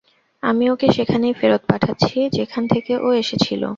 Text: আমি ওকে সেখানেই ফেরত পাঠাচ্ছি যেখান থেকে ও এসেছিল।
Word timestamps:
আমি 0.43 0.65
ওকে 0.69 0.87
সেখানেই 0.91 1.33
ফেরত 1.33 1.61
পাঠাচ্ছি 1.69 2.17
যেখান 2.37 2.63
থেকে 2.67 2.93
ও 2.97 3.07
এসেছিল। 3.23 3.63